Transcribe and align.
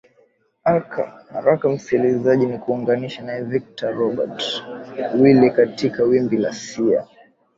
aka 0.75 1.05
haraka 1.33 1.65
msikilizaji 1.75 2.43
nikuunganishe 2.45 3.21
naye 3.23 3.41
victor 3.51 3.95
robert 3.99 4.63
wile 5.21 5.49
katika 5.49 6.03
wimbi 6.03 6.37
la 6.37 6.53
sia 6.53 7.07